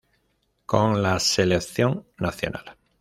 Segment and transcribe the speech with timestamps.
[0.65, 2.75] Con la Selección nacional.